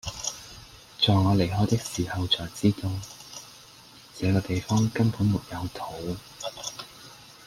[0.99, 2.89] 在我離開的時候才知道，
[4.17, 5.93] 這個地方根本沒有桃